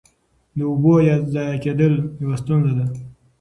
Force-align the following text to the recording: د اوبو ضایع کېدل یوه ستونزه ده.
د 0.57 0.59
اوبو 0.69 0.93
ضایع 1.33 1.57
کېدل 1.63 1.93
یوه 2.23 2.35
ستونزه 2.41 2.73
ده. 2.77 2.85